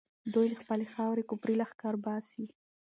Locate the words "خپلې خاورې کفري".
0.63-1.55